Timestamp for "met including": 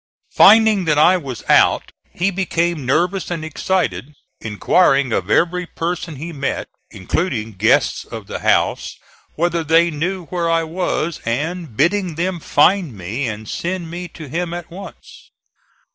6.33-7.51